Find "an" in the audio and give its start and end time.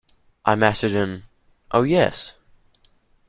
0.95-1.21